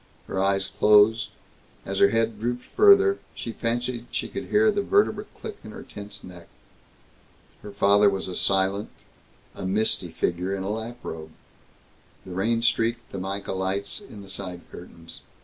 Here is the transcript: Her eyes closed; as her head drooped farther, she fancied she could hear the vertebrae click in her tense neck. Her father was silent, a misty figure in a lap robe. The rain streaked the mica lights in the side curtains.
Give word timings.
Her 0.25 0.41
eyes 0.43 0.67
closed; 0.79 1.27
as 1.85 1.99
her 1.99 2.09
head 2.09 2.39
drooped 2.39 2.65
farther, 2.65 3.19
she 3.35 3.51
fancied 3.51 4.07
she 4.09 4.27
could 4.29 4.45
hear 4.47 4.71
the 4.71 4.81
vertebrae 4.81 5.25
click 5.39 5.57
in 5.63 5.69
her 5.69 5.83
tense 5.83 6.23
neck. 6.23 6.47
Her 7.61 7.69
father 7.71 8.09
was 8.09 8.25
silent, 8.41 8.89
a 9.53 9.63
misty 9.63 10.09
figure 10.09 10.55
in 10.55 10.63
a 10.63 10.71
lap 10.71 10.97
robe. 11.03 11.29
The 12.25 12.31
rain 12.31 12.63
streaked 12.63 13.11
the 13.11 13.19
mica 13.19 13.53
lights 13.53 14.01
in 14.01 14.23
the 14.23 14.27
side 14.27 14.61
curtains. 14.71 15.21